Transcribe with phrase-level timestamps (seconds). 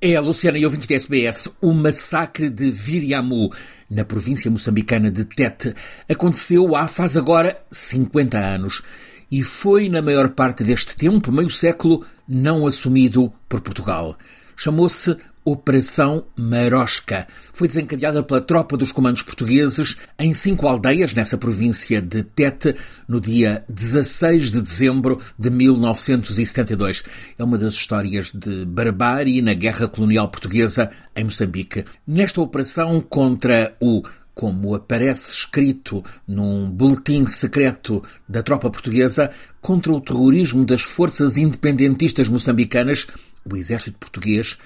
[0.00, 3.50] É, Luciana e ouvintes da SBS, o massacre de Viriamu,
[3.90, 5.74] na província moçambicana de Tete,
[6.08, 8.80] aconteceu há faz agora 50 anos
[9.28, 14.16] e foi, na maior parte deste tempo, meio século, não assumido por Portugal.
[14.56, 15.16] Chamou-se
[15.50, 17.26] Operação Marosca.
[17.54, 22.74] Foi desencadeada pela tropa dos comandos portugueses em cinco aldeias nessa província de Tete
[23.08, 27.02] no dia 16 de dezembro de 1972.
[27.38, 31.86] É uma das histórias de barbárie na guerra colonial portuguesa em Moçambique.
[32.06, 34.02] Nesta operação contra o
[34.34, 42.28] como aparece escrito num boletim secreto da tropa portuguesa contra o terrorismo das forças independentistas
[42.28, 43.08] moçambicanas,
[43.50, 44.56] o exército português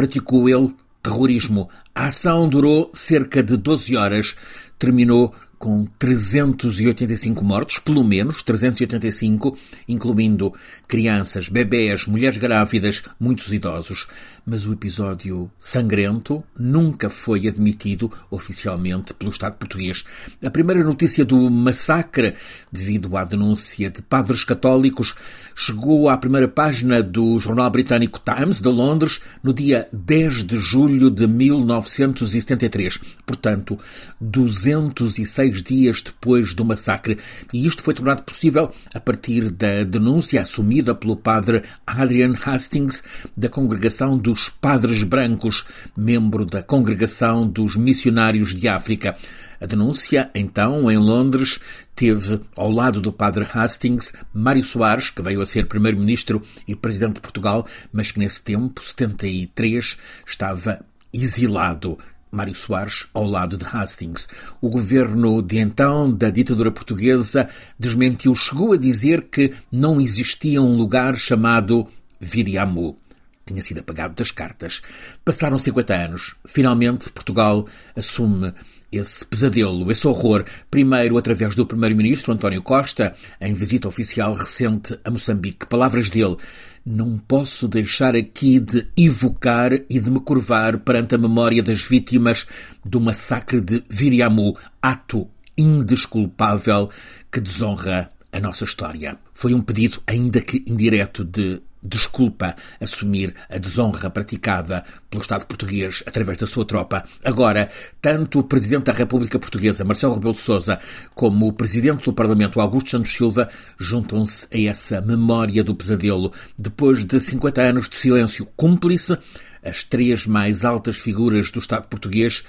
[0.00, 1.68] praticou ele terrorismo.
[1.94, 4.34] A ação durou cerca de 12 horas,
[4.78, 10.54] terminou com 385 mortos, pelo menos 385, incluindo
[10.88, 14.08] crianças, bebés, mulheres grávidas, muitos idosos.
[14.46, 20.02] Mas o episódio sangrento nunca foi admitido oficialmente pelo Estado português.
[20.42, 22.34] A primeira notícia do massacre,
[22.72, 25.14] devido à denúncia de padres católicos,
[25.54, 31.10] chegou à primeira página do jornal britânico Times, de Londres, no dia 10 de julho
[31.10, 32.98] de 1973.
[33.26, 33.78] Portanto,
[34.18, 37.18] 206 seis dias depois do massacre,
[37.52, 43.02] e isto foi tornado possível a partir da denúncia assumida pelo padre Adrian Hastings
[43.36, 45.64] da Congregação dos Padres Brancos,
[45.96, 49.16] membro da Congregação dos Missionários de África.
[49.60, 51.60] A denúncia, então, em Londres,
[51.94, 57.14] teve ao lado do padre Hastings Mário Soares, que veio a ser primeiro-ministro e presidente
[57.14, 60.80] de Portugal, mas que nesse tempo, 73, estava
[61.12, 61.98] exilado
[62.30, 64.28] Mário Soares ao lado de Hastings.
[64.60, 67.48] O governo de então, da ditadura portuguesa,
[67.78, 71.86] desmentiu, chegou a dizer que não existia um lugar chamado
[72.20, 72.98] Viriamu.
[73.44, 74.80] Tinha sido apagado das cartas.
[75.24, 76.36] Passaram 50 anos.
[76.46, 77.66] Finalmente, Portugal
[77.96, 78.54] assume
[78.92, 85.10] esse pesadelo, esse horror, primeiro através do primeiro-ministro António Costa, em visita oficial recente a
[85.10, 85.66] Moçambique.
[85.66, 86.36] Palavras dele:
[86.84, 92.46] Não posso deixar aqui de evocar e de me curvar perante a memória das vítimas
[92.84, 96.90] do massacre de Viriamu, ato indesculpável
[97.30, 99.18] que desonra a nossa história.
[99.32, 106.02] Foi um pedido, ainda que indireto, de desculpa assumir a desonra praticada pelo Estado português
[106.06, 107.04] através da sua tropa.
[107.24, 107.70] Agora,
[108.00, 110.78] tanto o Presidente da República Portuguesa, Marcelo Rebelo de Sousa,
[111.14, 113.48] como o Presidente do Parlamento, Augusto Santos Silva,
[113.78, 116.32] juntam-se a essa memória do pesadelo.
[116.58, 119.16] Depois de 50 anos de silêncio cúmplice,
[119.62, 122.44] as três mais altas figuras do Estado português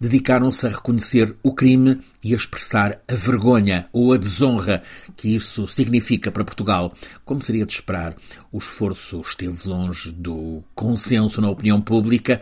[0.00, 4.82] dedicaram-se a reconhecer o crime e a expressar a vergonha ou a desonra
[5.16, 6.92] que isso significa para Portugal.
[7.24, 8.14] Como seria de esperar,
[8.52, 12.40] o esforço esteve longe do consenso na opinião pública.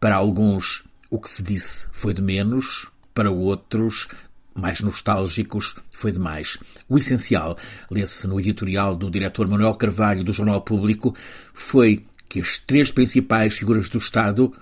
[0.00, 4.08] Para alguns, o que se disse foi de menos, para outros,
[4.54, 6.58] mais nostálgicos, foi demais.
[6.88, 7.56] O essencial,
[7.90, 11.14] lê-se no editorial do diretor Manuel Carvalho do Jornal Público,
[11.52, 14.52] foi que as três principais figuras do Estado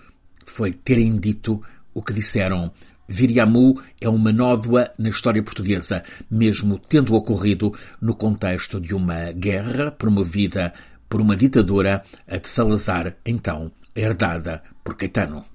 [0.44, 1.62] foi terem dito
[1.94, 2.72] o que disseram.
[3.08, 9.90] Viriamu é uma nódoa na história portuguesa, mesmo tendo ocorrido no contexto de uma guerra
[9.90, 10.72] promovida
[11.08, 15.51] por uma ditadura, a de Salazar, então herdada por Caetano.